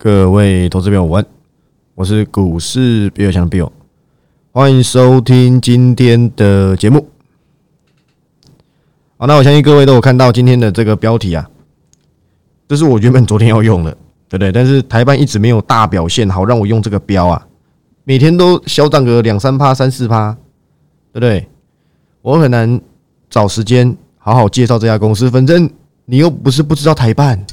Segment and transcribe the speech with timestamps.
[0.00, 1.26] 各位投资朋友，晚，
[1.96, 3.68] 我是股市比尔强的 Bill，
[4.52, 7.08] 欢迎收听今天的节目。
[9.16, 11.50] 好，那我相信各位都有看到今天的这个标题啊，
[12.68, 13.90] 这是我原本昨天要用的，
[14.28, 14.52] 对不对？
[14.52, 17.44] 但是台办一直没有大表现，好让我用这个标啊，
[18.04, 20.32] 每天都小涨个两三趴、三四趴，
[21.12, 21.48] 对不对？
[22.22, 22.80] 我很难
[23.28, 25.68] 找时间好好介绍这家公司，反正
[26.04, 27.44] 你又不是不知道台办，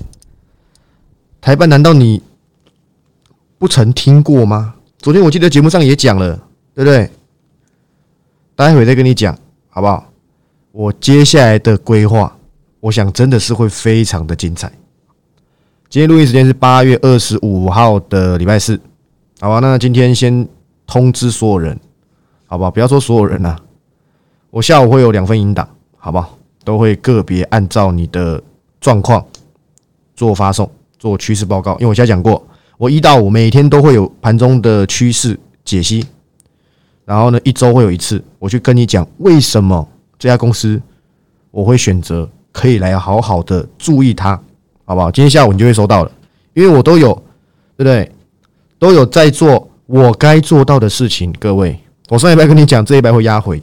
[1.42, 2.22] 台办难道你？
[3.66, 4.76] 不曾听过吗？
[5.00, 6.40] 昨天我记得节目上也讲了，
[6.76, 7.10] 对不对？
[8.56, 9.36] 待会再跟你讲，
[9.70, 10.06] 好不好？
[10.72, 12.38] 我接下来的规划，
[12.80, 14.72] 我想真的是会非常的精彩。
[15.90, 18.80] 今天录音时间是八月二十五号的礼拜四，
[19.40, 19.58] 好吧？
[19.58, 20.48] 那今天先
[20.86, 21.76] 通知所有人，
[22.46, 22.70] 好不好？
[22.70, 23.58] 不要说所有人呐，
[24.52, 26.38] 我下午会有两份引导，好不好？
[26.64, 28.40] 都会个别按照你的
[28.80, 29.26] 状况
[30.16, 32.48] 做发送，做趋势报告，因为我现在讲过。
[32.78, 36.06] 我一到五每天都会有盘中的趋势解析，
[37.06, 39.88] 然后呢，一周会有一次，我去跟你讲为什么
[40.20, 40.82] 这家公司
[41.52, 44.40] 我会选择可以来好好的注意它，
[44.84, 45.10] 好不好？
[45.10, 46.12] 今天下午你就会收到了，
[46.54, 47.14] 因为我都有，
[47.78, 48.12] 对不对？
[48.78, 51.34] 都有在做我该做到的事情。
[51.40, 51.80] 各位，
[52.10, 53.58] 我上一拜跟你讲这一拜会压回，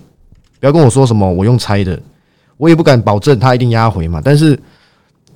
[0.58, 2.00] 不要跟我说什么我用猜的，
[2.56, 4.22] 我也不敢保证它一定压回嘛。
[4.24, 4.58] 但是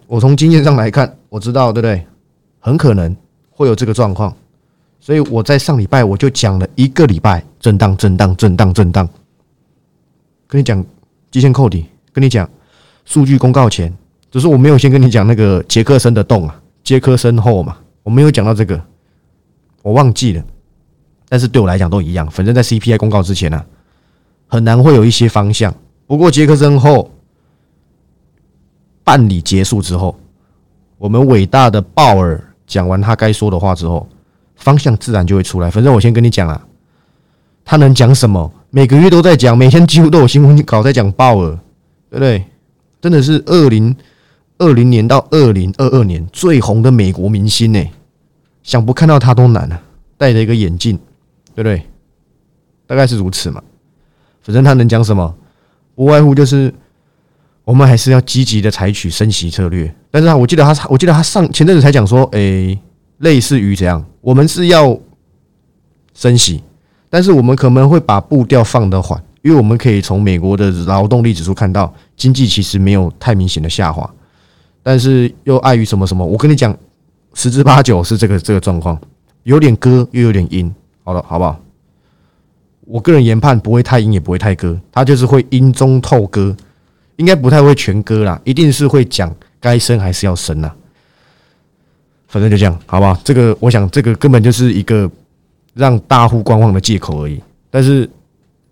[0.06, 2.06] 我从经验上来看，我知道，对不对？
[2.58, 3.14] 很可能。
[3.56, 4.36] 会有这个状况，
[5.00, 9.08] 所以我在上礼拜我就讲了一个礼拜震荡、震荡、震荡、震荡。
[10.46, 10.84] 跟你讲
[11.30, 12.46] 基线扣底，跟你讲
[13.06, 13.90] 数据公告前，
[14.30, 18.78] 只是我没有先跟你讲那个杰克森的洞啊，杰克森后嘛，我没有讲到这个，
[19.80, 20.44] 我忘记了。
[21.26, 23.64] 但是对我来讲都一样，反正在 CPI 公告之前呢，
[24.48, 25.74] 很难会有一些方向。
[26.06, 27.10] 不过杰克森后
[29.02, 30.14] 办理结束之后，
[30.98, 32.42] 我们伟大的鲍尔。
[32.66, 34.08] 讲完他该说的话之后，
[34.56, 35.70] 方向自然就会出来。
[35.70, 36.66] 反正我先跟你讲啊，
[37.64, 38.52] 他能讲什么？
[38.70, 41.50] 每个月都在讲，每天几乎都有新闻稿在讲鲍尔，
[42.10, 42.44] 对不对？
[43.00, 43.94] 真的是二零
[44.58, 47.84] 二零年到二零二二年最红的美国明星呢，
[48.62, 49.80] 想不看到他都难啊！
[50.18, 50.98] 戴着一个眼镜，
[51.54, 51.82] 对不对？
[52.86, 53.62] 大概是如此嘛。
[54.42, 55.34] 反正他能讲什么，
[55.94, 56.74] 无外乎就是。
[57.66, 62.78] 我们还是要积极的采取升息策略，但是啊，我记得他，我记得他上前阵子才讲说，诶，
[63.18, 64.96] 类似于怎样，我们是要
[66.14, 66.62] 升息，
[67.10, 74.08] 但是我们可能会把步调放得缓，因为我们可以从美国的劳动力指数看到，经济其实没有太明显的下滑，
[74.80, 76.72] 但是又碍于什么什么，我跟你讲，
[77.34, 78.96] 十之八九是这个这个状况，
[79.42, 80.72] 有点割又有点阴，
[81.02, 81.60] 好了，好不好？
[82.82, 86.56] 我个人研判不会太阴，也不会太割，它就是会阴中透割。
[87.16, 90.72] 应该不太会全割啦，一定是会讲该升还是要升呐。
[92.28, 93.18] 反正就这样，好不好？
[93.24, 95.10] 这个我想，这个根本就是一个
[95.74, 97.40] 让大户观望的借口而已。
[97.70, 98.08] 但是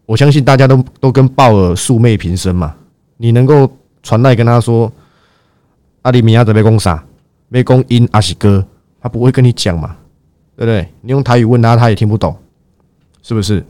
[0.07, 2.75] 我相信大家都都跟鲍尔素昧平生嘛，
[3.17, 3.71] 你能够
[4.03, 4.93] 传来跟他说
[6.03, 7.03] 阿里米亚准备攻啥，
[7.49, 8.67] 没攻因阿西哥，
[9.01, 9.97] 他不会跟你讲嘛，
[10.57, 10.87] 对不对？
[11.01, 12.37] 你用台语问他，他也听不懂，
[13.23, 13.65] 是不是？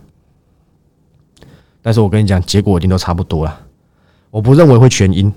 [1.82, 3.60] 但是我跟你讲，结果一定都差不多了。
[4.34, 5.32] 我不认为会全阴，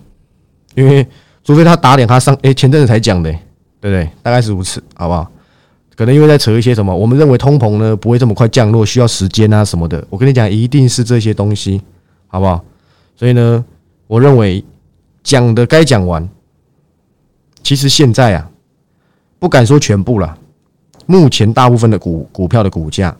[0.73, 1.07] 因为
[1.43, 3.31] 除非他打脸，他上哎前阵子才讲的，
[3.79, 4.09] 对不对？
[4.23, 5.31] 大概是如此，好不好？
[5.95, 10.03] 可能因为在扯一些什么，我们认为通膨呢不会这么快降落，需要时间啊什么的。
[10.09, 11.79] 我跟你讲，一定是这些东西，
[12.25, 12.65] 好不好？
[13.15, 13.63] 所以呢，
[14.07, 14.65] 我认为
[15.21, 16.27] 讲的该讲完。
[17.61, 18.49] 其实现在啊，
[19.37, 20.35] 不敢说全部了，
[21.05, 23.15] 目前大部分的股股票的股价。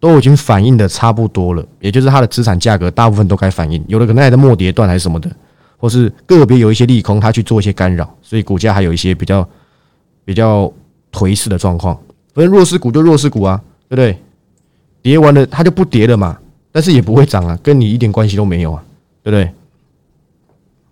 [0.00, 5.30] 都已经反映的差不多了，也就是它的资产价格大部分都该反映，有的可能还在末跌段还是什么的，
[5.78, 9.48] 或是个别有一些利空，它去做一些干扰，所以股价还有一些比较
[10.24, 10.70] 比较
[11.10, 11.98] 颓势的状况。
[12.34, 14.18] 反正弱势股就弱势股啊，对不对？
[15.00, 16.38] 跌完了它就不跌了嘛，
[16.70, 18.84] 但是也不会涨啊，跟你一点关系都没有啊，
[19.22, 19.50] 对不对？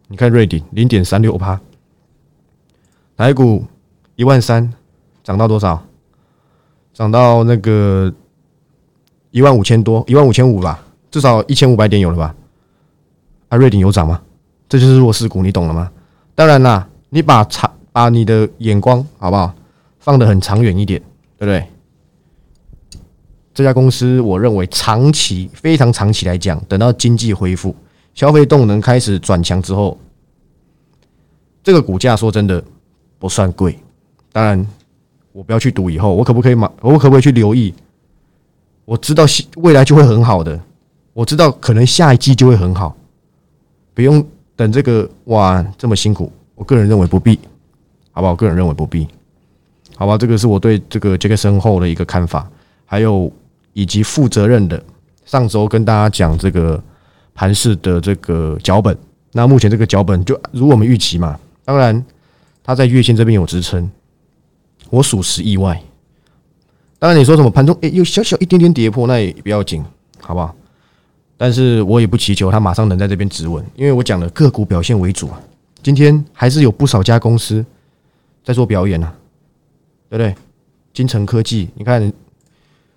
[0.09, 1.61] 你看瑞鼎零点三六趴，
[3.17, 3.65] 台股
[4.17, 4.73] 一万三
[5.23, 5.83] 涨到多少？
[6.95, 8.11] 涨到那个。
[9.33, 10.81] 一万五千多，一万五千五吧，
[11.11, 12.35] 至少一千五百点有了吧？
[13.49, 14.23] 啊，瑞鼎有涨吗？
[14.69, 15.91] 这就是弱势股，你懂了吗？
[16.35, 19.53] 当然啦，你把长把你的眼光好不好
[19.99, 21.01] 放得很长远一点，
[21.39, 21.67] 对不对？
[23.55, 27.75] 这家公司，我认为长期非常长期来讲，等到经济恢复、
[28.15, 29.99] 消费动能开始转强之后，
[31.63, 32.63] 这个股价说真的
[33.19, 33.79] 不算贵。
[34.33, 34.67] 当然，
[35.33, 36.71] 我不要去赌以后，我可不可以买？
[36.81, 37.75] 我可不可以去留意？
[38.85, 39.25] 我知道
[39.57, 40.59] 未来就会很好的，
[41.13, 42.97] 我知道可能下一季就会很好，
[43.95, 44.25] 不用
[44.57, 46.33] 等这个哇这么辛苦。
[46.55, 47.39] 我个人认为不必，
[48.13, 48.37] 好不好？
[48.37, 49.07] 个人认为不必。
[49.97, 50.19] 好吧？
[50.19, 52.49] 这个是我对这个杰克森后的一个看法，
[52.85, 53.31] 还有
[53.73, 54.83] 以及负责任的。
[55.25, 56.83] 上周跟大家讲这个
[57.35, 58.97] 盘市的这个脚本，
[59.33, 61.39] 那目前这个脚本就如我们预期嘛。
[61.65, 62.05] 当然，
[62.65, 63.89] 它在月线这边有支撑，
[64.91, 65.81] 我属实意外。
[67.03, 69.85] 当然，你说什么盘中诶有小小一点点跌破，那也不要紧，
[70.21, 70.55] 好不好？
[71.37, 75.41] 但是我也不祈求它马上能在这边止稳，因为我讲的个股表现为主啊。
[75.83, 77.67] 今天还是有不少家公司
[78.45, 79.13] 在做表演呢，
[80.09, 80.33] 对不对？
[80.95, 82.13] 金城科技，你看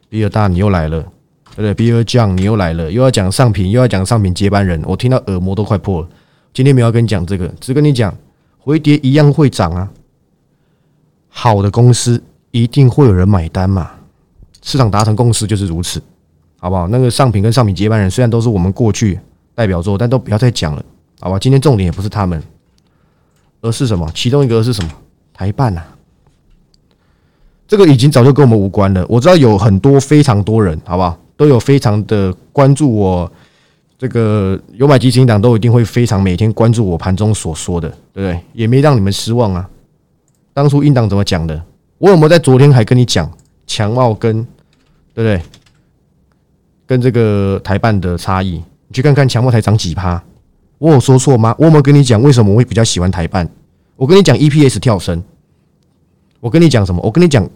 [0.07, 1.73] 比尔大你又来了，对不对？
[1.73, 6.09] 比尔酱你又来了，又要讲上品，又要讲上品接班人，我听到耳膜都快破了。
[6.53, 8.15] 今天没有跟你讲这个，只跟你讲
[8.59, 9.91] 回跌一样会涨啊。
[11.27, 12.23] 好的公司
[12.55, 13.91] 一定会有人买单嘛，
[14.61, 16.01] 市场达成共识就是如此。
[16.57, 16.87] 好不好？
[16.87, 19.19] 那个上品跟上品接班人虽然都是我们过去
[19.53, 20.83] 代表作，但都不要再讲了，
[21.19, 21.37] 好吧？
[21.37, 22.41] 今天重点也不是他们，
[23.61, 24.09] 而是什么？
[24.15, 24.89] 其中一个是什么？
[25.33, 25.83] 台办呐，
[27.67, 29.05] 这个已经早就跟我们无关了。
[29.09, 31.19] 我知道有很多非常多人，好不好？
[31.35, 33.31] 都有非常的关注我
[33.99, 38.39] 这个有买基金党，都一定会非常每天关注我盘中所说的，对不对？
[38.53, 39.69] 也没让你们失望啊。
[40.53, 41.61] 当初应党怎么讲的？
[41.97, 43.31] 我有没有在昨天还跟你讲
[43.65, 44.43] 强茂跟，
[45.13, 45.41] 对不对？
[46.87, 50.21] 跟这个台办的差异，你去看看强茂才涨几趴，
[50.77, 51.55] 我有说错吗？
[51.57, 53.49] 我有没有跟你讲为什么我会比较喜欢台办？
[53.95, 55.23] 我跟你讲 EPS 跳升，
[56.39, 57.01] 我跟你讲什么？
[57.01, 57.49] 我跟你讲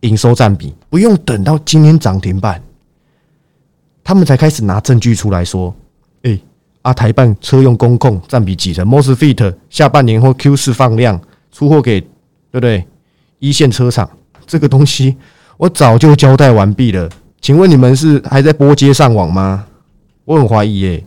[0.00, 2.60] 营收占比，不用等到今天涨停板，
[4.04, 5.74] 他们才开始拿证据出来说，
[6.22, 6.38] 哎，
[6.82, 11.18] 啊台办车用公控占比几成？Mosfet 下半年或 Q 四放量
[11.52, 12.08] 出货给对
[12.50, 12.84] 不对？
[13.42, 14.08] 一线车厂
[14.46, 15.16] 这个东西，
[15.56, 17.10] 我早就交代完毕了。
[17.40, 19.66] 请问你们是还在波接上网吗？
[20.24, 21.04] 我很怀疑耶，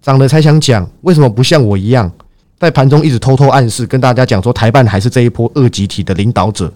[0.00, 2.10] 涨了才想讲，为什么不像我一样，
[2.58, 6.72] 在盘中一直偷偷暗示跟大家讲说，台办还是这一波二级体的领导者，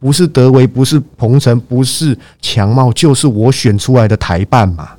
[0.00, 4.90] 不是德维，不是鹏程，不是强茂，就是我选出来的台办嘛？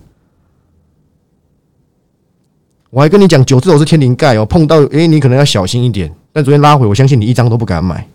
[2.89, 6.09] 我还跟你讲，九字头是天灵盖哦，碰到诶，你可能要小心一点。
[6.31, 8.07] 但昨天拉回，我相信你一张都不敢买，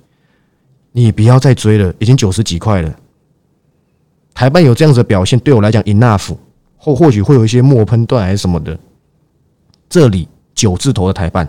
[0.92, 2.94] 你不要再追了，已经九十几块了。
[4.34, 6.36] 台办有这样子的表现，对我来讲 enough，
[6.76, 8.78] 或或许会有一些墨喷段还是什么的。
[9.88, 11.48] 这里九字头的台办，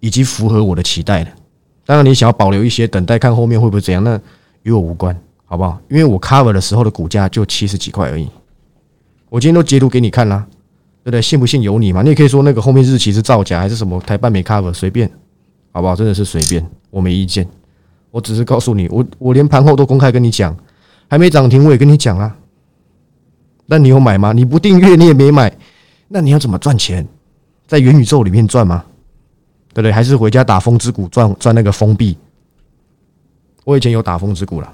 [0.00, 1.30] 已经符合我的期待了。
[1.84, 4.20] 当然，你想要保留一些，等待看后面会不会怎样，那
[4.62, 5.80] 与我无关，好不好？
[5.88, 8.28] 因为我 cover 的时候的股价就七十几块而已。
[9.28, 10.46] 我今天都截图给你看啦，
[11.02, 11.20] 对不对？
[11.20, 12.02] 信不信由你嘛。
[12.02, 15.10] 你也可以说那个后面日期是造假还是什么，台办没 cover，随便，
[15.72, 15.96] 好不好？
[15.96, 17.48] 真的是随便，我没意见。
[18.10, 20.56] 我只是告诉你，我我连盘后都公开跟你讲。
[21.08, 22.36] 还没涨停，我也跟你讲了。
[23.66, 24.32] 那你有买吗？
[24.32, 25.52] 你不订阅，你也没买，
[26.06, 27.04] 那你要怎么赚钱？
[27.66, 28.84] 在元宇宙里面赚吗？
[29.72, 29.92] 对不对？
[29.92, 32.16] 还是回家打风之谷赚赚那个封闭？
[33.64, 34.72] 我以前有打风之谷了，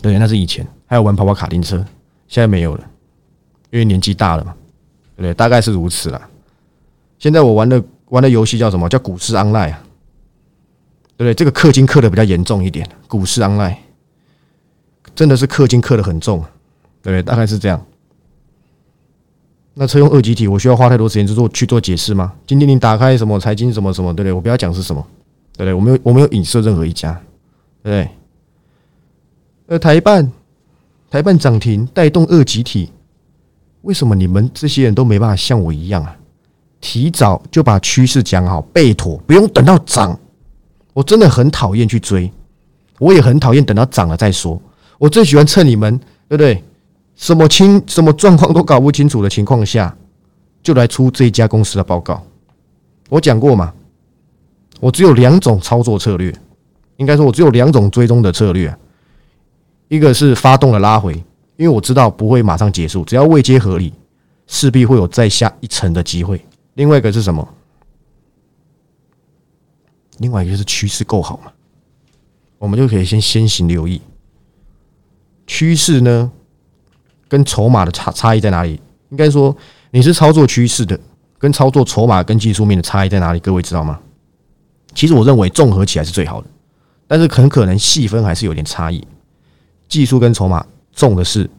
[0.00, 1.76] 对，那是以前还有玩跑跑卡丁车，
[2.28, 2.84] 现在没有了，
[3.70, 4.54] 因为年纪大了嘛，
[5.16, 5.34] 对不对？
[5.34, 6.20] 大概是如此了。
[7.18, 8.86] 现在我玩的玩的游戏叫什么？
[8.88, 9.82] 叫股市 online 啊，
[11.22, 11.34] 对不对？
[11.34, 13.76] 这个氪金氪的比较严重一点，股市 online。
[15.14, 16.44] 真的是氪金氪的很重，
[17.00, 17.80] 对，大概是这样。
[19.74, 22.32] 那车用二级体，我需要花太多时间去做去做解释吗？
[22.44, 24.32] 今天你打开什么财经什么什么，对不对？
[24.32, 25.06] 我不要讲是什么，
[25.56, 25.74] 对不对？
[25.74, 27.12] 我没有我没有影射任何一家，
[27.84, 28.10] 对不对？
[29.66, 30.32] 呃，台办
[31.08, 32.90] 台办涨停带动二级体，
[33.82, 36.16] 为什么你们这些人都没办法像我一样啊？
[36.80, 40.18] 提早就把趋势讲好，备妥，不用等到涨。
[40.92, 42.30] 我真的很讨厌去追，
[42.98, 44.60] 我也很讨厌等到涨了再说。
[44.98, 46.62] 我最喜欢趁你们对不对？
[47.14, 49.94] 什么清什么状况都搞不清楚的情况下，
[50.62, 52.22] 就来出这一家公司的报告。
[53.10, 53.72] 我讲过嘛，
[54.80, 56.34] 我只有两种操作策略，
[56.96, 58.74] 应该说，我只有两种追踪的策略。
[59.88, 61.12] 一个是发动了拉回，
[61.56, 63.92] 因为我知道不会马上结束，只要未接合理，
[64.46, 66.42] 势必会有再下一层的机会。
[66.74, 67.46] 另外一个是什么？
[70.18, 71.52] 另外一个就是趋势够好嘛，
[72.58, 74.00] 我们就可以先先行留意。
[75.46, 76.30] 趋势呢，
[77.28, 78.80] 跟筹码的差差异在哪里？
[79.10, 79.54] 应该说，
[79.90, 80.98] 你是操作趋势的，
[81.38, 83.40] 跟操作筹码跟技术面的差异在哪里？
[83.40, 84.00] 各位知道吗？
[84.94, 86.48] 其实我认为综合起来是最好的，
[87.06, 89.06] 但是很可能细分还是有点差异。
[89.88, 91.50] 技术跟筹码重的是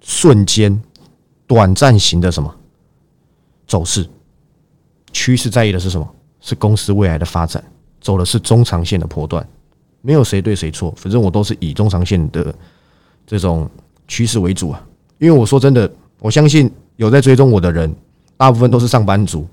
[0.00, 0.80] 瞬间、
[1.46, 2.54] 短暂型的什么
[3.66, 4.08] 走势，
[5.12, 6.14] 趋势在意的是什么？
[6.40, 7.62] 是公司未来的发展，
[8.00, 9.46] 走的是中长线的波段。
[10.02, 12.54] 没有谁对谁错，反正我都是以中长线的
[13.26, 13.68] 这种
[14.08, 14.82] 趋势为主啊。
[15.18, 17.94] 因为我说真的，我相信有在追踪我的人，
[18.36, 19.46] 大部分都是上班族，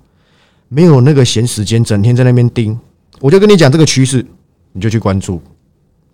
[0.69, 2.79] 没有那个闲时间，整天在那边盯。
[3.19, 4.25] 我就跟你讲这个趋势，
[4.71, 5.41] 你就去关注，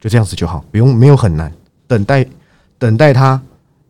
[0.01, 1.53] 就这样子就好，不用没有很难，
[1.85, 2.25] 等待
[2.79, 3.39] 等待它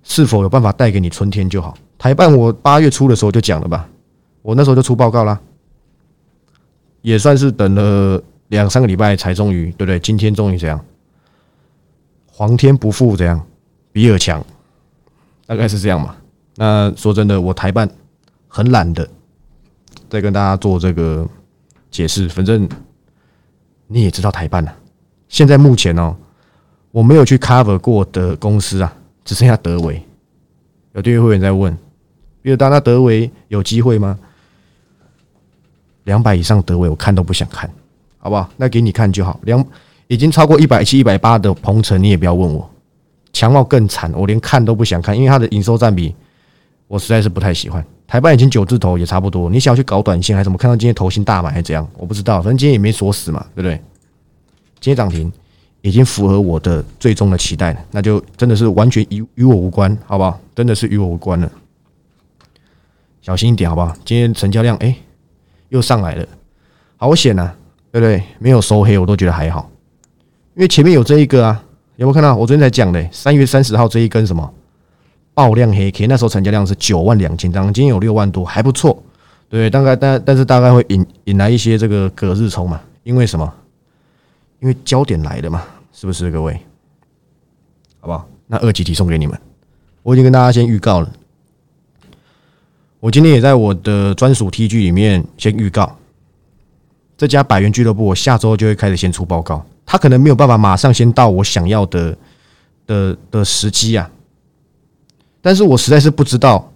[0.04, 1.78] 是否有办法带给你春天就好。
[1.98, 3.88] 台办我八月初的时候就讲了吧，
[4.42, 5.40] 我那时候就出报告啦，
[7.04, 10.00] 也算是等了两三个礼拜才终于，对不对？
[10.00, 10.84] 今天终于这样，
[12.26, 13.40] 皇天不负这样，
[13.92, 14.44] 比尔强，
[15.46, 16.16] 大概是这样嘛。
[16.56, 17.90] 那说真的，我台办
[18.48, 19.08] 很懒的，
[20.10, 21.28] 再跟大家做这个
[21.92, 22.30] 解释。
[22.30, 22.68] 反正
[23.88, 24.74] 你也知道台办了，
[25.28, 26.16] 现在目前哦，
[26.92, 28.96] 我没有去 cover 过的公司啊，
[29.26, 30.02] 只剩下德维。
[30.94, 31.76] 有订阅会员在问，
[32.42, 34.18] 比尔达那德维有机会吗？
[36.06, 37.70] 两百以上德维我看都不想看，
[38.18, 38.50] 好不好？
[38.58, 39.40] 那给你看就好。
[39.44, 39.66] 两
[40.08, 42.70] 已经超过一百七、一百八的鹏程，你也不要问我。
[43.32, 46.14] 强茂更惨，我连看都不想看，因为它的营收占比。
[46.88, 49.50] 我实在是不太喜欢，台办已经九字头也差不多。
[49.50, 50.58] 你想要去搞短线还是怎么？
[50.58, 51.88] 看到今天头型大买还是怎样？
[51.98, 53.76] 我不知道，反正今天也没锁死嘛，对不对？
[54.80, 55.32] 今天涨停
[55.82, 60.40] 已经符合我的最终的期待了，那就真的是完全与与我无关，好不好？
[60.54, 61.52] 真的是与我无关了，
[63.22, 63.96] 小心一点，好不好？
[64.06, 64.96] 今天成交量哎
[65.74, 66.24] 又上来了，
[66.98, 67.52] 好险呐，
[67.92, 68.22] 对不对？
[68.38, 69.68] 没有收黑，我都觉得还好，
[70.54, 71.64] 因为前面有这一个啊，
[71.96, 72.36] 有没有看到？
[72.36, 74.54] 我昨天才讲的，三月三十号这一根什么？
[75.34, 79.02] 爆量黑 K，那时候成交量是九万两千张，今天有六万多，还不错。
[79.50, 83.52] 对，大概但但是大概会引引来一些这个隔日冲嘛，因为什么？
[84.60, 86.54] 因为焦点来了嘛，是不是各位？
[88.00, 88.30] 好不好？
[88.46, 89.36] 那二级题送给你们，
[90.04, 91.12] 我已经跟大家先预告了。
[93.04, 95.94] 我今天也在我的专属 T G 里面先预告，
[97.18, 99.62] 这家百元俱乐部，我下周就会开始先出报告。
[99.86, 102.18] 他可能没有办法马上先到我想要的
[102.88, 104.10] 的的时机啊。
[105.42, 106.72] 但是我实在是不知道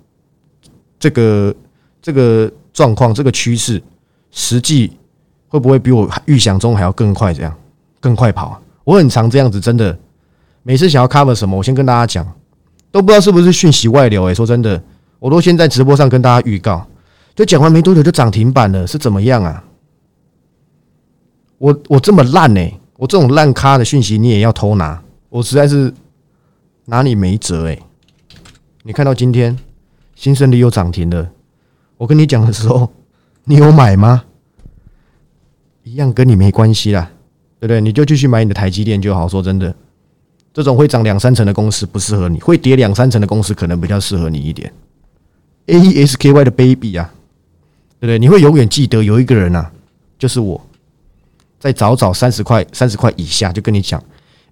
[1.00, 1.56] 这个
[2.02, 3.82] 这个状况，这个趋势
[4.30, 4.92] 实际
[5.48, 7.34] 会不会比我预想中还要更快？
[7.34, 7.56] 这样
[8.02, 8.62] 更快跑？
[8.84, 9.98] 我很常这样子，真的
[10.64, 12.30] 每次想要 cover 什么，我先跟大家讲，
[12.92, 14.26] 都不知道是不是讯息外流。
[14.26, 14.84] 哎，说真的，
[15.20, 16.86] 我都先在直播上跟大家预告，
[17.36, 19.64] 就讲完没多久就涨停板了，是怎么样啊？
[21.58, 22.62] 我我这么烂呢？
[22.98, 25.02] 我这种烂咖的讯息你也要偷拿？
[25.30, 25.94] 我实在是
[26.86, 27.82] 拿你没辙诶。
[28.84, 29.58] 你看到今天
[30.16, 31.30] 新胜利又涨停了，
[31.98, 32.92] 我跟你讲的时候，
[33.46, 34.24] 你有买吗？
[35.84, 37.10] 一样跟你没关系啦，
[37.60, 37.82] 对不对？
[37.82, 39.28] 你就继续买你的台积电就好。
[39.28, 39.74] 说真的，
[40.54, 44.72] 这种会涨两三成的公司不适合你，会跌两三成的公司可能比较适合你一点。
[45.68, 47.10] A E S K Y 的 baby 啊，
[48.00, 48.20] 对不对？
[48.20, 49.72] 你会永远记得有一个人啊，
[50.18, 50.60] 就是我，
[51.60, 54.02] 在早早三十块、三十块以下就跟你讲。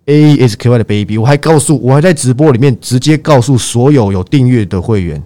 [0.06, 5.24] A E S K Y 的 baby，我还告诉我还在直播里面直接告诉所有有订阅的会员，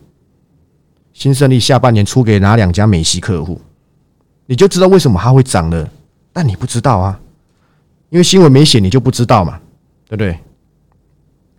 [1.11, 3.59] 新胜利下半年出给哪两家美系客户，
[4.45, 5.89] 你就知道为什么它会涨了。
[6.31, 7.19] 但你不知道啊，
[8.09, 9.59] 因为新闻没写，你就不知道嘛，
[10.07, 10.37] 对不对？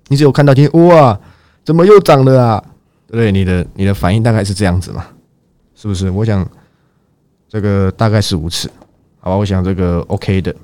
[0.09, 1.21] 你只有看到今天哇，
[1.63, 2.65] 怎么又涨了啊？
[3.17, 3.33] 对？
[3.33, 5.07] 你的你的反应大概是这样子嘛？
[5.75, 6.11] 是不是？
[6.11, 6.49] 我想
[7.49, 8.71] 这个大概是如此，
[9.19, 9.37] 好吧？
[9.37, 10.55] 我想这个 OK 的，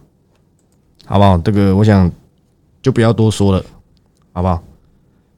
[1.05, 1.39] 好不好？
[1.39, 2.11] 这个我想。
[2.83, 3.65] 就不要多说了，
[4.33, 4.63] 好不好？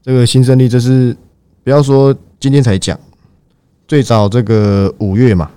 [0.02, 1.16] 这个新胜利，这是
[1.64, 3.00] 不要说今天才讲，
[3.86, 5.50] 最早这个五月嘛，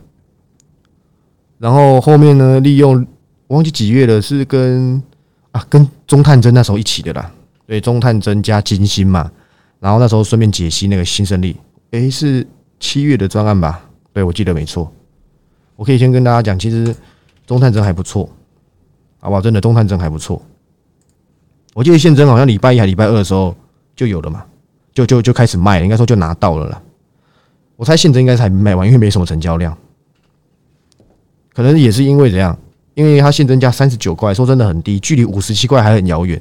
[1.58, 3.06] 然后后面呢，利用
[3.48, 5.04] 忘记几月了，是跟
[5.52, 7.30] 啊跟中探针那时候一起的啦，
[7.68, 9.30] 对，中探针加金星嘛，
[9.82, 11.58] 然后那时候顺便解析那个新胜利，
[11.90, 12.48] 诶，是
[12.80, 13.84] 七月的专案吧？
[14.14, 14.90] 对，我记得没错。
[15.76, 16.96] 我可以先跟大家讲，其实
[17.48, 18.30] 中探针还不错，
[19.20, 19.42] 好不好？
[19.42, 20.40] 真的中探针还不错。
[21.74, 23.56] 我记得现真好像礼拜一还礼拜二的时候
[23.96, 24.46] 就有了嘛，
[24.94, 26.82] 就就就开始卖，应该说就拿到了啦。
[27.76, 29.76] 我猜现真应该是还没卖完，因为没什么成交量，
[31.54, 32.56] 可能也是因为怎样？
[32.94, 36.40] 因为它现真加三十九块，说真的很低，距离五十七块还很遥远。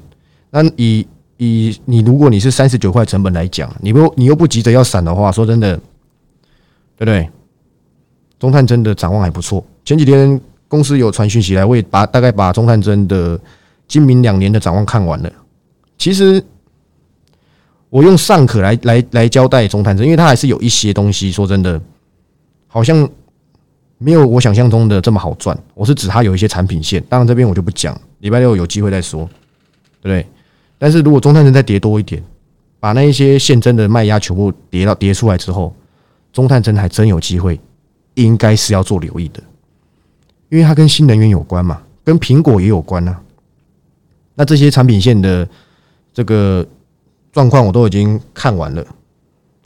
[0.51, 1.07] 那以
[1.41, 5.75] 以你如果你是三十九块成本来讲，你不你又不急着要闪的话，说真的，
[6.97, 7.29] 对不对？
[8.39, 9.65] 中探针的展望还不错。
[9.85, 13.41] 前几天公司有传讯息来，我也把大概把中探针的。
[13.89, 15.33] 今明两年的展望看完了，
[15.99, 16.41] 其实
[17.89, 21.81] 我用尚可来来来交代中探针，因为它还是有一些东西，说真的，
[22.69, 23.11] 好像
[23.99, 25.59] 没有我想象中的这么好赚。
[25.75, 29.29] 我是指它有一些产品线，当然这边我就不讲，礼拜六有机会再说，
[30.01, 30.25] 对不对？
[30.81, 32.25] 但是如果中探针再跌多一点，
[32.81, 35.75] 把那一些现真的卖压全部跌到跌出来之后，
[36.33, 37.61] 中探针还真有机会，
[38.15, 39.43] 应该是要做留意的，
[40.49, 43.15] 因为它跟新能源有关嘛，跟苹果也有关呐。
[44.35, 45.47] 那这些产品线的
[46.15, 46.67] 这个
[47.31, 48.83] 状况我都已经看完了，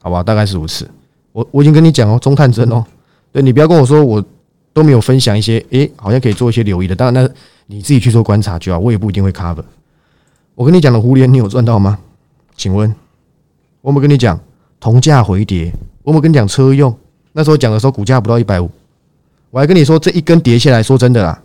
[0.02, 0.90] 好吧，大概是如此。
[1.30, 2.84] 我我已经跟你讲哦，中探针哦，
[3.30, 4.24] 对你不要跟我说我
[4.72, 6.96] 都没有分享一些，诶，好像可以做一些留意的。
[6.96, 7.30] 当然，那
[7.66, 9.62] 你自己去做观察就好，我也不一定会 cover。
[10.54, 11.98] 我跟你讲的胡联，你有赚到吗？
[12.56, 12.94] 请问，
[13.80, 14.38] 我们跟你讲
[14.78, 16.96] 同价回跌，我们跟你讲车用，
[17.32, 18.70] 那时候讲的时候股价不到一百五，
[19.50, 21.42] 我还跟你说这一根跌下来说真的啦，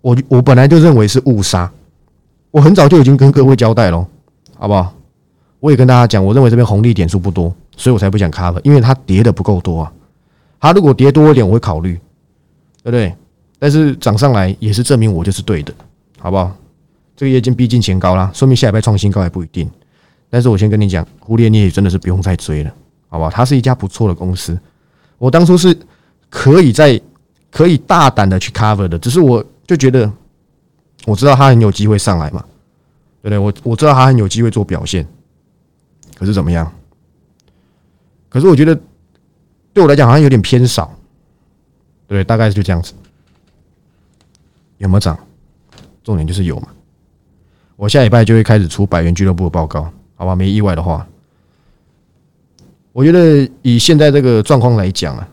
[0.00, 1.70] 我我本来就认为是误杀，
[2.52, 4.06] 我很早就已经跟各位交代了，
[4.56, 4.94] 好不好？
[5.58, 9.92] 我也跟大家讲，我认为这边红利点数不多，所以我才不讲 cover，因为它跌的不够多啊。
[10.60, 11.94] 它如果跌多一点，我会考虑，
[12.84, 13.12] 对不对？
[13.58, 15.74] 但是涨上来也是证明我就是对的，
[16.20, 16.52] 好不好？
[17.16, 19.70] 这个业绩逼近前高啦，说明下礼拜创新高还不一定。
[20.30, 22.74] 但是我先跟你讲，胡列你也真的是不用再追了，
[23.08, 23.30] 好不好？
[23.30, 24.58] 它是一家不错的公司，
[25.18, 25.76] 我当初是
[26.30, 27.00] 可以在
[27.50, 30.10] 可以大胆的去 cover 的，只是我就觉得
[31.04, 32.42] 我知道它很有机会上来嘛，
[33.20, 33.38] 对不对？
[33.38, 35.06] 我我知道它很有机会做表现，
[36.16, 36.72] 可是怎么样？
[38.30, 38.74] 可是我觉得
[39.74, 40.90] 对我来讲好像有点偏少，
[42.08, 42.94] 对，大概就这样子。
[44.78, 45.18] 有没有涨？
[46.02, 46.68] 重点就是有嘛。
[47.82, 50.36] 我下礼拜就会开始出百元俱乐部的报告，好吧？
[50.36, 51.04] 没意外的话，
[52.92, 55.28] 我觉得以现在这个状况来讲啊，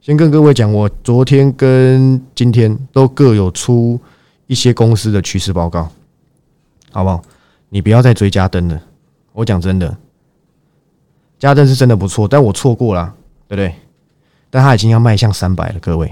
[0.00, 4.00] 先跟各位讲，我昨天跟今天都各有出
[4.46, 5.90] 一些公司的趋势报告，
[6.92, 7.20] 好不好？
[7.68, 8.80] 你不要再追加灯了。
[9.34, 9.94] 我讲真的，
[11.38, 13.14] 加灯是真的不错，但我错过了，
[13.46, 13.74] 对不对？
[14.48, 16.10] 但他已经要迈向三百了，各位，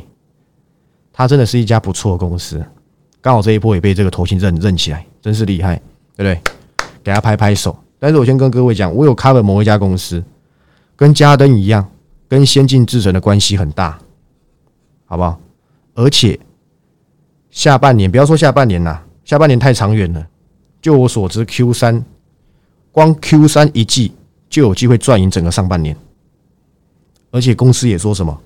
[1.11, 2.63] 他真的是一家不错的公司。
[3.27, 5.75] 刚好这一波也被这个头型认认起来，真是厉害，
[6.15, 6.41] 对不对？
[7.03, 7.77] 给他拍拍手。
[7.99, 10.23] 但是我先跟各位讲，我有 cover 某一家公司，
[10.95, 11.91] 跟嘉登一样，
[12.29, 13.99] 跟先进制程的关系很大，
[15.07, 15.41] 好不好？
[15.95, 16.39] 而且
[17.51, 20.25] 下半年不要说下半年啦，下半年太长远了。
[20.81, 22.05] 就我所知，Q 三
[22.93, 24.15] 光 Q 三一季
[24.49, 25.97] 就有机会赚赢整个上半年。
[27.33, 28.41] 而且公司也说什么，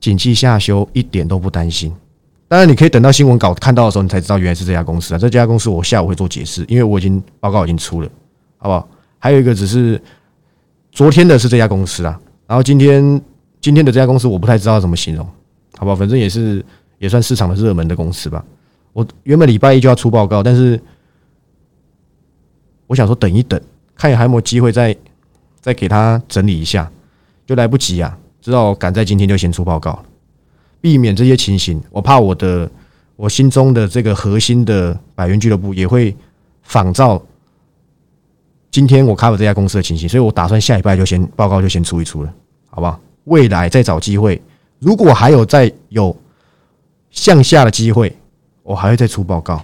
[0.00, 1.94] 景气下修一点都不担心。
[2.48, 5.18] 当然，你可以等到新闻稿看到的时候，你才知道原来是这家公司啊。
[5.18, 8.08] 这家公司我下午会做解释，因为我已经报告已经出了，
[8.56, 8.88] 好不好？
[9.18, 10.00] 还有一个只是
[10.90, 13.20] 昨天的是这家公司啊，然后今天
[13.60, 15.26] 今天的这家公司我不太知道怎么形容，
[15.76, 15.94] 好不好？
[15.94, 16.64] 反正也是
[16.96, 18.42] 也算市场的热门的公司吧。
[18.94, 20.80] 我原本礼拜一就要出报告，但是
[22.86, 23.60] 我想说等一等，
[23.94, 24.96] 看还有没有机会再
[25.60, 26.90] 再给他整理一下，
[27.46, 30.04] 就来不及啊，知道赶在今天就先出报告了。
[30.80, 32.70] 避免这些情形，我怕我的
[33.16, 36.16] 我心中的这个核心的百元俱乐部也会
[36.62, 37.20] 仿照
[38.70, 42.32] 今天我 cover 这家公司的情形，所以我打算下礼拜就先报告就先出一出了，
[42.70, 43.00] 好不好？
[43.24, 44.40] 未来再找机会，
[44.78, 46.16] 如果还有再有
[47.10, 48.14] 向下的机会，
[48.62, 49.56] 我还会再出报告，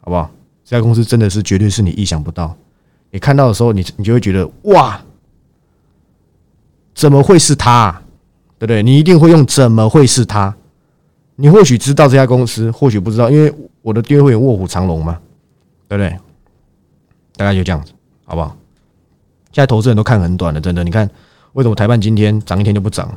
[0.00, 0.30] 好不好？
[0.64, 2.56] 这家公司真的是绝对是你意想不到，
[3.10, 5.00] 你看到的时候，你你就会觉得哇，
[6.94, 8.02] 怎么会是他？
[8.58, 8.82] 对不对？
[8.82, 10.54] 你一定会用怎么会是他？
[11.36, 15.18] 你或许知道这家公司，或许不知道，因为我的订阅会员卧虎藏龙嘛，
[15.88, 16.16] 对不对？
[17.36, 17.92] 大概就这样子，
[18.24, 18.56] 好不好？
[19.52, 20.82] 现在投资人都看很短的，真的。
[20.82, 21.08] 你看，
[21.52, 23.10] 为什么台办今天涨一天就不涨？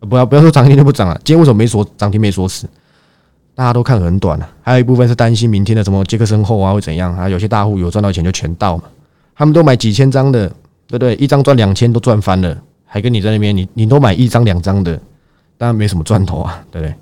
[0.00, 2.68] 不要不要说涨一天就不涨了，今天为什么没锁涨停没锁死？
[3.56, 7.28] 大家都看很短了，还有一部分是担心明天的什么杰克森后啊会怎样啊？
[7.28, 8.84] 有些大户有赚到钱就全到嘛，
[9.34, 10.48] 他们都买几千张的，
[10.86, 11.14] 对不对？
[11.16, 12.56] 一张赚两千都赚翻了。
[12.86, 14.98] 还跟你在那边，你你都买一张两张的，
[15.58, 16.94] 当然没什么赚头啊，对不对？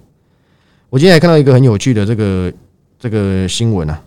[0.91, 2.53] 我今天还看到一个很有趣的这个
[2.99, 4.01] 这个新闻啊，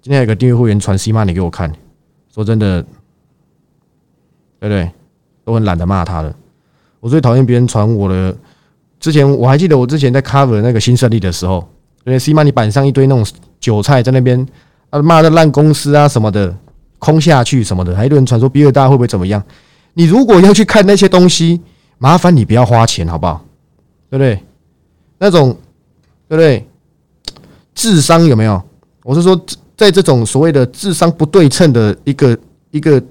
[0.00, 1.72] 今天有个订阅会员传 C 骂你给我看，
[2.34, 2.82] 说真的，
[4.58, 4.90] 对不对？
[5.44, 6.34] 都很懒得骂他了。
[6.98, 8.36] 我最讨厌别人传我的。
[8.98, 11.58] 之前我还记得我之前在 cover 那个新胜利的时候，
[12.04, 13.24] 因为 C 骂你板上一堆那种
[13.60, 14.44] 韭菜在那边
[14.90, 16.52] 啊骂的烂公司啊什么的，
[16.98, 19.40] 空下去什么的，还一堆人传说比尔大会不会怎么样？
[19.98, 21.58] 你如果要去看那些东西，
[21.96, 23.42] 麻烦你不要花钱，好不好？
[24.10, 24.38] 对不对？
[25.16, 25.56] 那种
[26.28, 26.68] 对不对？
[27.74, 28.62] 智商有没有？
[29.02, 29.34] 我是说，
[29.74, 32.38] 在这种所谓的智商不对称的一个
[32.72, 33.02] 一个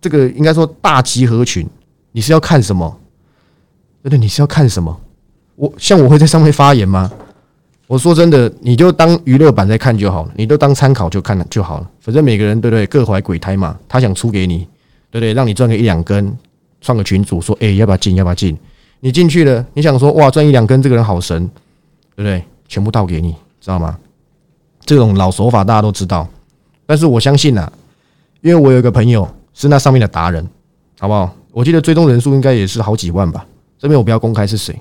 [0.00, 1.64] 这个应该说大集合群，
[2.10, 2.98] 你是要看什么？
[4.02, 4.18] 对不对？
[4.18, 5.00] 你是要看什么？
[5.54, 7.08] 我像我会在上面发言吗？
[7.86, 11.88] 我说真的，你就当娱乐版在看就好了，你都当参考就看了就好了。
[12.00, 12.84] 反正每个人对不对？
[12.88, 14.66] 各怀鬼胎嘛，他想出给你。
[15.10, 15.32] 对不对？
[15.32, 16.36] 让你赚个一两根，
[16.80, 18.16] 创个群主说：“哎，要不要进？
[18.16, 18.56] 要不要进？”
[19.00, 21.46] 你进去了，你想说：“哇，赚一两根，这个人好神，
[22.14, 23.96] 对不对？”全部倒给你，知道吗？
[24.84, 26.28] 这种老手法大家都知道，
[26.86, 27.70] 但是我相信啊，
[28.40, 30.48] 因为我有一个朋友是那上面的达人，
[30.98, 31.34] 好不好？
[31.52, 33.46] 我记得追踪人数应该也是好几万吧。
[33.78, 34.72] 这边我不要公开是谁，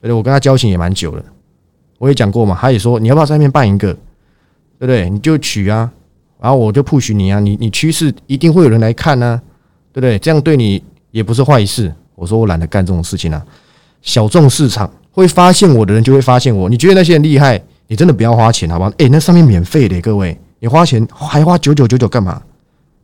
[0.00, 0.12] 对对？
[0.12, 1.22] 我跟他交情也蛮久了，
[1.98, 3.92] 我也讲过嘛，他也说你要不要在那边办一个，
[4.78, 5.10] 对不对？
[5.10, 5.90] 你就取啊。
[6.40, 9.40] 然后我就 push 你啊，你你趋势一定会有人来看呢，
[9.92, 10.18] 对不对？
[10.18, 11.92] 这样对你也不是坏事。
[12.14, 13.42] 我说我懒得干这种事情啊，
[14.02, 16.68] 小众市场会发现我的人就会发现我。
[16.68, 18.90] 你觉得那些人厉害，你真的不要花钱，好不好？
[18.98, 22.40] 诶，那上面免费的，各位，你花钱还花九九九九干嘛？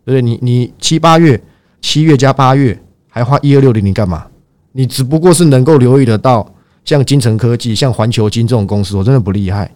[0.04, 0.22] 对不对？
[0.22, 1.40] 你你七八月
[1.80, 4.26] 七月加八月还花一二六零零干嘛？
[4.72, 6.46] 你只不过是能够留意得到
[6.84, 9.70] 像金城科技、像环球金这种公司，我真的不厉害，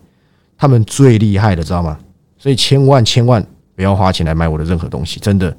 [0.57, 1.99] 他们最厉害的，知道吗？
[2.41, 5.55] 所以千万千万不要花钱来买我的任何东西，真的，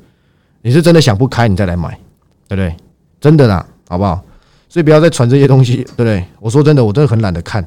[0.64, 1.92] 你是真的想不开，你再来买，
[2.48, 2.76] 对不对？
[3.20, 4.20] 真的啦，好不好？
[4.68, 6.26] 所以不要再传这些东西，对不对？
[6.40, 7.64] 我说真的，我真的很懒得看。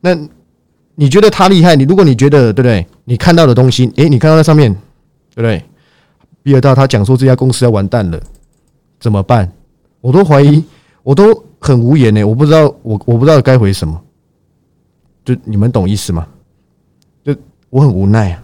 [0.00, 0.14] 那
[0.96, 1.74] 你觉得他厉害？
[1.74, 2.86] 你如果你觉得对不对？
[3.04, 4.70] 你看到的东西，诶，你看到那上面，
[5.34, 5.64] 对不对？
[6.42, 8.20] 比尔大他讲说这家公司要完蛋了，
[9.00, 9.50] 怎么办？
[10.02, 10.62] 我都怀疑，
[11.02, 12.22] 我都很无言呢。
[12.22, 13.98] 我不知道，我我不知道该回什么。
[15.24, 16.26] 就你们懂意思吗？
[17.74, 18.40] 我很无奈啊。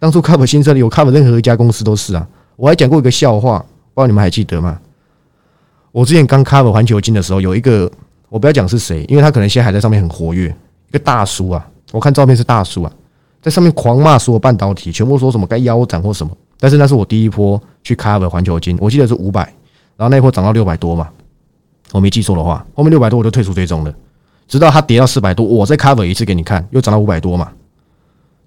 [0.00, 2.26] 当初 cover 新设立，我 cover 任何一家公司都是啊。
[2.56, 4.76] 我还讲过一个笑话，不知道你们还记得吗？
[5.92, 7.88] 我之前刚 cover 环球金的时候，有一个
[8.28, 10.48] 我不要讲是谁，因为他可能现在还在上面很活跃。
[10.88, 12.92] 一个大叔啊，我看照片是大叔啊，
[13.40, 16.36] 在上面狂骂所有半导体，全部说什么该腰斩或什么。
[16.58, 19.42] 但是那是我第一波去 cover 环球金，我记得是五百，
[19.96, 21.08] 然后那一波涨到六百多嘛，
[21.92, 23.94] 我没记错的话，后面六百多我就退出追踪了，
[24.48, 27.52] 直到它跌到四百多，我再 cover 一次给你看，又涨到五百多嘛。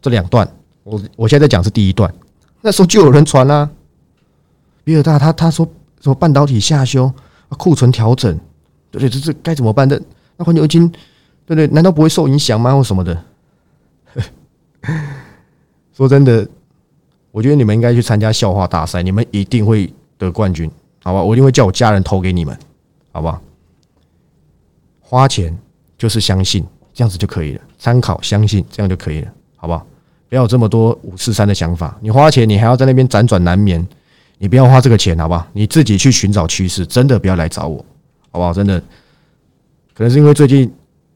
[0.02, 0.48] 这两段，
[0.84, 2.14] 我我现在在讲是第一段，
[2.62, 3.70] 那时候就有人传啊，
[4.84, 5.66] 比尔大他他说
[6.02, 7.12] 什么半导体下修。
[7.52, 8.38] 库存调整，
[8.92, 9.98] 对对，这这该怎么办的？
[10.36, 10.92] 那环球金，
[11.46, 12.76] 对对，难道不会受影响吗？
[12.76, 13.24] 或什么的？
[15.96, 16.46] 说真的，
[17.32, 20.70] 我觉得你们应该去参加笑话大赛，你们一定会得冠军，
[21.02, 21.24] 好吧？
[21.24, 22.54] 我一定会叫我家人投给你们，
[23.14, 23.42] 好不好？
[25.00, 25.58] 花钱
[25.98, 27.62] 就是相信，这样子就可以了。
[27.80, 29.86] 参考相信，这样就可以了，好不好？
[30.30, 31.98] 不要有这么多五四三的想法。
[32.02, 33.86] 你花钱，你还要在那边辗转难眠。
[34.39, 35.48] 你不要花这个钱，好不好？
[35.52, 37.84] 你自己去寻找趋势，真的不要来找我，
[38.30, 38.54] 好不好？
[38.54, 38.80] 真的，
[39.96, 40.72] 可能是因为最近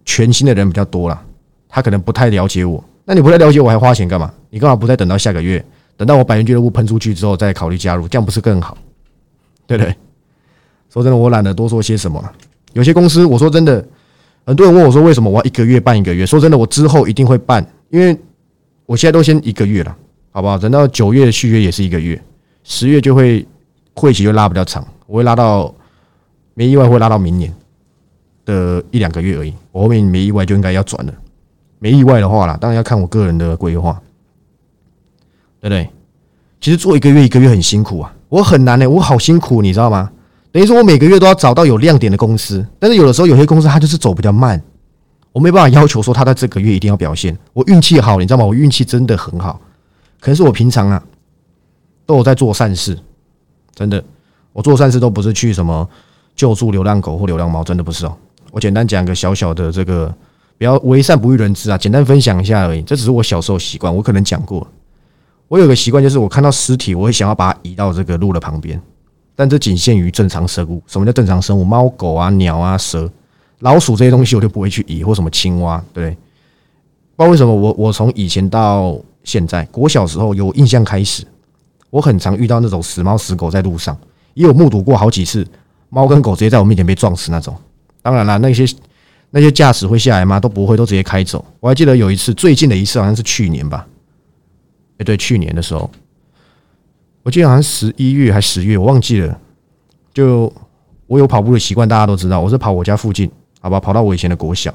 [0.06, 1.22] 全新的人比较多了，
[1.70, 2.84] 他可能不太了解我。
[3.06, 4.34] 那你不太了解我，还花钱干嘛？
[4.50, 5.64] 你干嘛不再等到下个月，
[5.96, 8.08] 等到我百元俱乐部喷出去之后再考虑加入？
[8.08, 8.76] 这样不是更好？
[9.68, 9.96] 对不对？
[10.90, 12.24] 说真的，我懒得多说些什么。
[12.74, 13.86] 有些公司，我说真的，
[14.46, 16.26] 很多人问我说，为什么我要一个月办一个月？
[16.26, 18.18] 说真的，我之后一定会办，因为
[18.92, 19.98] 我现在都先一个月了，
[20.32, 20.58] 好不好？
[20.58, 22.22] 等到九月续约也是一个月。
[22.66, 23.48] 十月就会
[23.94, 25.74] 会期就拉比较长，我会拉到
[26.56, 27.54] 没意外会拉到明年
[28.44, 29.54] 的一两个月而已。
[29.72, 31.14] 我后面没意外就应该要转了，
[31.80, 33.94] 没意外的话啦，当然要看我个人的规划，
[35.62, 35.90] 对不对？
[36.60, 40.12] 其实做一个月一个月很辛苦啊，我很难呢，我好辛苦，你知道吗？
[40.52, 44.62] 等于说我每个月都要找到有亮点的公司，但是有的时候有些公司它就是走比较慢，
[45.32, 47.38] 我没办法要求说他在这个月一定要表现。
[47.54, 48.46] 我运气好，你知道吗？
[48.46, 49.60] 我运气真的很好，
[50.20, 51.04] 可能是我平常啊。
[52.06, 52.98] 都有在做善事，
[53.74, 54.04] 真的，
[54.52, 55.88] 我做善事都不是去什么
[56.36, 58.14] 救助流浪狗或流浪猫，真的不是哦。
[58.52, 60.14] 我简单讲个小小的这个，
[60.58, 62.82] 不要为善不欲人知啊，简单分享一下而已。
[62.82, 64.68] 这只是我小时候习惯，我可能讲过。
[65.48, 68.82] 我有个习惯，就是我看到尸体，我会想要把它移到这个路的旁边，
[69.34, 70.84] 但这仅限于正常生物。
[70.88, 71.64] 什么叫正常生物？
[71.64, 73.10] 猫狗啊、鸟啊、蛇、
[73.62, 76.16] 老鼠这些东西，我就不会去移，或什么青蛙，对。
[77.16, 81.24] 不知道为什么，我我从以前到现在，我小时候有印象开始。
[81.92, 83.96] 我很常遇到那种死猫死狗在路上，
[84.34, 85.46] 也有目睹过好几次
[85.90, 87.56] 猫跟狗直接在我面前被撞死那种。
[88.02, 88.66] 当然了，那些
[89.30, 90.40] 那些驾驶会下来吗？
[90.40, 91.44] 都不会，都直接开走。
[91.60, 93.86] 我还记得有一次，最近的一次好像是去年吧？
[94.98, 95.92] 哎，对，去年的时候，
[97.24, 99.38] 我记得好像十一月还十月，我忘记了。
[100.14, 100.52] 就
[101.08, 103.30] 我有跑步的习惯，大家都知道，我是跑我家附近，
[103.62, 104.74] 好吧，跑到我以前的国小。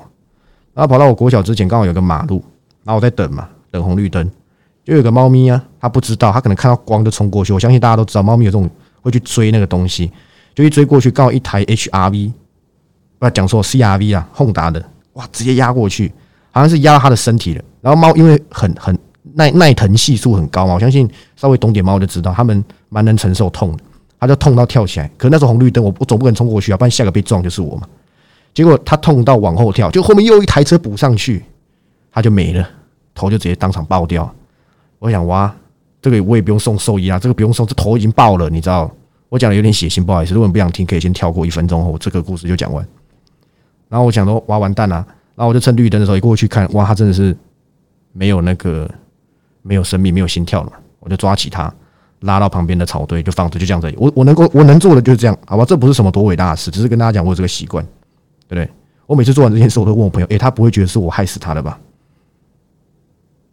[0.73, 2.43] 然后跑到我国小之前，刚好有个马路，
[2.85, 4.31] 然后我在等嘛，等红绿灯。
[4.85, 7.53] 就有个猫咪啊，它不知道，它可能看到光就冲过去。
[7.53, 8.71] 我相信大家都知道，猫咪有这种
[9.03, 10.13] 会去追那个东西，
[10.55, 12.33] 就一追过去，刚好一台 HRV，
[13.19, 14.81] 不要讲错，CRV 啊，轰达的，
[15.15, 16.13] 哇，直接压过去，
[16.53, 17.65] 好像是压到它的身体了。
[17.81, 18.97] 然后猫因为很很
[19.35, 23.83] 耐耐疼系数很高嘛，我相信稍微懂点猫就知道，它们蛮能承受痛的，
[24.21, 25.11] 它就痛到跳起来。
[25.17, 27.89] 可是那时候红绿灯，我我总不可能冲过去啊，不然下个被撞就是我嘛。
[28.57, 31.45] 结果他痛到往后跳，就后面又一台车补上去，
[32.11, 32.67] 他就没了，
[33.15, 34.35] 头就直接当场爆掉。
[34.99, 35.55] 我想哇
[36.01, 38.91] 这个，我也不用送兽医啊，这个不用送，这头已经爆了，你知道？
[39.29, 42.83] 我讲的有点血腥，不好意思，如果你不想听，可以先跳过一分钟后，这个故事就讲完。
[43.91, 47.37] 然后我想说，挖完蛋了，然后我就趁绿灯的时候一过去看，哇，他真的是
[48.15, 48.91] 没有那个
[49.61, 51.71] 没有生命、没有心跳了，我就抓起他，
[52.21, 53.93] 拉到旁边的草堆，就放着，就这样子。
[53.99, 55.65] 我我能够我能做的就是这样，好吧？
[55.67, 57.87] 这不是什么多伟大的事，只是跟大家讲我有这个习惯，
[58.49, 58.71] 对不对？
[59.07, 61.79] 我每次做完这件事，我都问我朋友，诶，他不会觉得是我害死他的吧？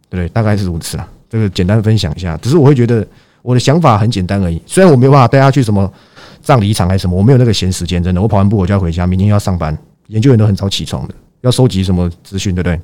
[0.08, 0.28] 对不对？
[0.30, 1.08] 大概是如此啊。
[1.28, 3.06] 这个简单分享一下，只是我会觉得
[3.42, 4.60] 我的想法很简单而已。
[4.66, 5.92] 虽然我没有办法带他去什么
[6.40, 8.22] 葬礼场还是什么，我没有那个闲时间，真的。
[8.22, 9.76] 我跑完步我就要回家，明天要上班。
[10.08, 12.80] 研究员都很早起床的，要收集什么资讯，对不对？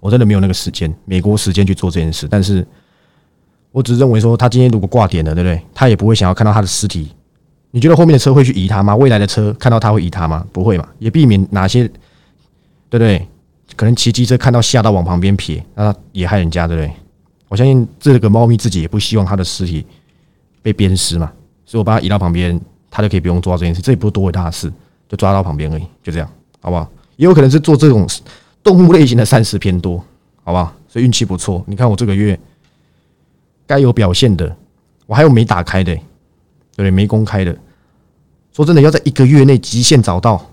[0.00, 2.26] 我真的没有那个时间，美国时间去做这件事。
[2.28, 2.66] 但是，
[3.70, 5.60] 我只是认为说，他今天如果挂点了，对不对？
[5.74, 7.12] 他也不会想要看到他的尸体。
[7.72, 8.96] 你觉得后面的车会去移它吗？
[8.96, 10.44] 未来的车看到它会移它吗？
[10.52, 10.88] 不会嘛？
[10.98, 11.84] 也避免哪些，
[12.88, 13.26] 对不对？
[13.76, 16.92] 可能骑机车看到吓到往旁边撇，那也害人家，对不对？
[17.48, 19.84] 我相信这个猫咪自己也不希望它的尸体
[20.62, 21.30] 被鞭尸嘛，
[21.64, 23.80] 所以我把它移到旁边，它就可以不用做这件事。
[23.80, 24.72] 这也不是多伟大的事，
[25.08, 26.28] 就抓到旁边而已，就这样，
[26.60, 26.90] 好不好？
[27.16, 28.06] 也有可能是做这种
[28.62, 29.98] 动物类型的善事偏多，
[30.42, 30.74] 好不好？
[30.88, 31.64] 所以运气不错。
[31.66, 32.38] 你看我这个月
[33.66, 34.56] 该有表现的，
[35.06, 35.96] 我还有没打开的。
[36.82, 37.56] 对，没公开的。
[38.52, 40.44] 说真的，要在一个月内极限找到，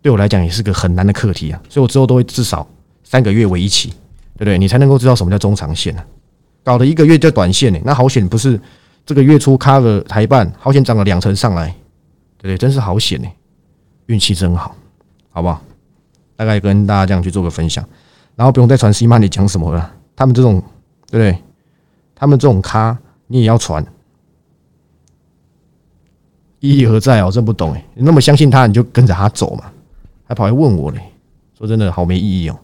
[0.00, 1.60] 对我来讲也是个很难的课题啊。
[1.68, 2.66] 所以我之后都会至少
[3.02, 3.88] 三个月为一期，
[4.36, 4.58] 对不对？
[4.58, 6.02] 你才能够知道什么叫中长线呢？
[6.62, 7.78] 搞了一个月叫短线呢？
[7.84, 8.58] 那好险不是
[9.04, 11.66] 这个月初 cover 台半，好险涨了两成上来，
[12.38, 12.56] 对不对？
[12.56, 13.28] 真是好险呢，
[14.06, 14.74] 运气真好，
[15.30, 15.60] 好不好？
[16.36, 17.86] 大概跟大家这样去做个分享，
[18.36, 19.92] 然后不用再传 C 曼你讲什么了。
[20.16, 20.62] 他们这种，
[21.10, 21.42] 对不对？
[22.14, 23.84] 他们这种咖，你也要传。
[26.64, 27.26] 意义何在啊？
[27.26, 27.86] 我真不懂哎！
[27.94, 29.70] 你那么相信他，你就跟着他走嘛，
[30.24, 31.00] 还跑来问我嘞？
[31.58, 32.58] 说真的，好没意义哦，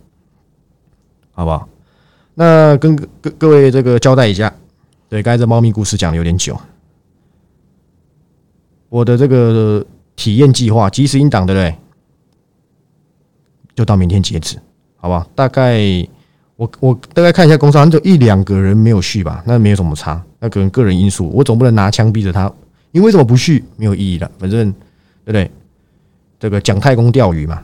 [1.33, 1.69] 好不好？
[2.33, 4.51] 那跟各各位这个交代一下，
[5.11, 6.59] 对，刚才这猫咪故事讲的有点久，
[8.89, 9.85] 我的这个
[10.17, 11.77] 体验计划即时应档，对不对？
[13.75, 14.57] 就到明天截止，
[14.97, 15.29] 好不好？
[15.35, 15.79] 大概
[16.57, 22.51] 我我大概看一下工商，就一两个人没有续吧，那没有什么差，那可能个人因素，我总不能拿枪逼着他。
[22.93, 24.71] 你为什么不去没有意义了，反正
[25.25, 25.51] 对不对？
[26.39, 27.63] 这个蒋太公钓鱼嘛，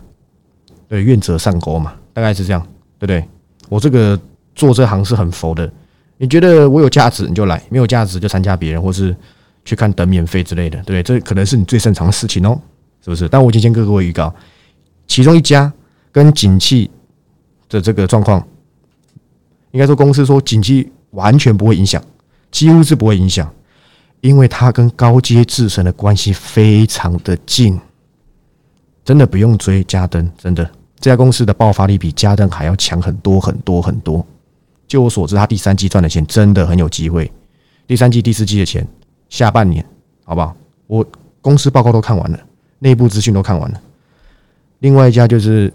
[0.86, 2.60] 对，愿者上钩嘛，大概是这样，
[2.98, 3.26] 对不对？
[3.68, 4.20] 我这个
[4.54, 5.70] 做这行是很佛的，
[6.18, 9.16] 你觉得我有价值你就来，没有价值就参加别人，或是
[9.64, 11.02] 去看等免费之类的，对不对？
[11.02, 12.60] 这可能是你最擅长的事情哦，
[13.02, 13.28] 是不是？
[13.28, 14.32] 但我已经跟各位预告，
[15.06, 15.72] 其中一家
[16.12, 16.90] 跟景气
[17.68, 18.46] 的这个状况，
[19.70, 22.02] 应该说公司说景气完全不会影响，
[22.50, 23.50] 几乎是不会影响。
[24.20, 27.80] 因为它跟高阶制神的关系非常的近，
[29.04, 34.24] 真的不用追嘉登，真的这家公司的爆发力比嘉登还要强很多很多很多。
[34.88, 37.30] 就我所知，他第三季赚的钱真的很有机会。
[37.86, 38.86] 第三季、第四季的钱，
[39.28, 39.84] 下半年
[40.24, 40.56] 好不好？
[40.86, 41.04] 我
[41.40, 42.38] 公司报告都看完了，
[42.78, 43.80] 内部资讯都看完了。
[44.80, 45.72] 另外一家就是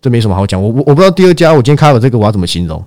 [0.00, 2.84] 这没什么好讲，我我我不知道第二家，我今天开了这个，我要怎么形容？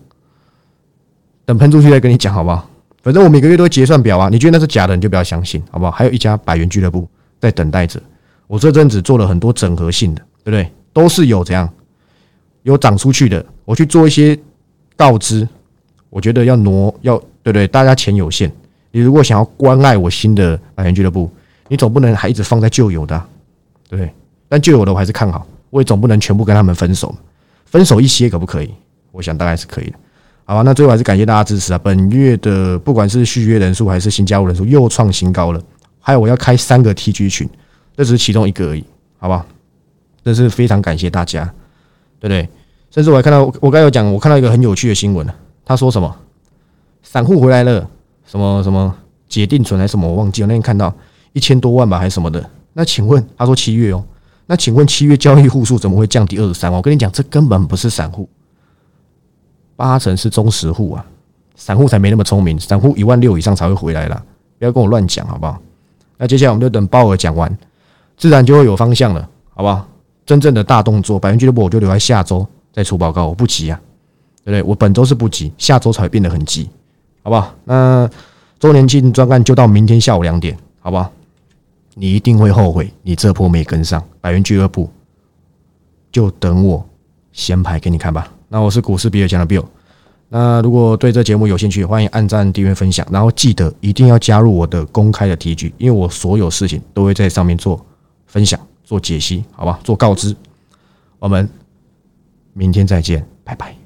[1.45, 2.69] 等喷出去再跟你讲，好不好？
[3.03, 5.91] 反正我每个月都会结算表啊，你觉得那是假的，你就不要相信，好不好？
[5.91, 7.05] 还有一家百元俱乐部
[7.37, 8.01] 在等待着，
[8.47, 10.71] 我这阵子做了很多整合性的，对不对？
[10.93, 11.69] 都是有这样
[12.61, 14.39] 有涨出去的，我去做一些
[14.95, 15.47] 告知。
[16.09, 17.67] 我觉得要挪，要对不对？
[17.67, 18.49] 大家钱有限，
[18.91, 21.29] 你如果想要关爱我新的百元俱乐部，
[21.67, 23.21] 你总不能还一直放在旧有的，
[23.89, 24.13] 对不对？
[24.47, 27.13] 但旧有的我还是看好，我也总不能全部跟他们分手，
[27.65, 28.69] 分手一些可不可以？
[29.11, 29.93] 我想大概是可以的。
[30.53, 31.79] 好吧，那最后还是感谢大家支持啊！
[31.79, 35.59] 本月的不管是续约人数还是新加入人数又创新高了，
[35.99, 37.49] 还有我要开三个 TG 群，
[37.97, 38.85] 这只是其中一个而已，
[39.17, 39.43] 好吧？
[40.23, 41.43] 真是非常感谢大家，
[42.19, 42.47] 对不对？
[42.91, 45.27] 甚至我还看到，我刚有讲，我看到一个很有趣的新闻
[45.65, 46.15] 他说什么？
[47.01, 47.89] 散户回来了，
[48.23, 48.95] 什么什么
[49.27, 50.07] 解定存还是什么？
[50.07, 50.47] 我忘记了。
[50.47, 50.93] 那天看到
[51.31, 52.47] 一千多万吧，还是什么的？
[52.73, 54.05] 那请问，他说七月哦，
[54.45, 56.77] 那请问七月交易户数怎么会降低二十三万？
[56.77, 58.29] 我跟你讲，这根本不是散户。
[59.75, 61.05] 八成是中实户啊，
[61.55, 64.23] 散户才没那么聪明，散户一万六以上才会回来啦，
[64.59, 65.59] 不要跟我乱讲好不好？
[66.17, 67.57] 那接下来我们就等鲍尔讲完，
[68.17, 69.87] 自然就会有方向了，好不好？
[70.25, 73.81] 真正的大动作，百元俱乐部我就留在下周再出报告，我不急啊，
[74.45, 74.63] 对不对？
[74.63, 76.69] 我本周是不急，下周才会变得很急，
[77.23, 77.53] 好不好？
[77.65, 78.09] 那
[78.59, 81.11] 周年庆专案就到明天下午两点，好不好？
[81.95, 84.89] 你一定会后悔，你这波没跟上百元俱乐部，
[86.11, 86.87] 就等我
[87.33, 88.31] 先排给你看吧。
[88.53, 89.65] 那我是股市比尔强的 Bill。
[90.29, 97.83] 那如果对这节目有兴趣，欢迎按赞、订阅、分享，然后记得一定要加入我的公开的 T G，因为我所有事情都会在上面做
[98.27, 99.79] 分享、做解析，好吧？
[99.83, 100.35] 做告知。
[101.17, 101.49] 我们
[102.53, 103.82] 明天再见，拜拜。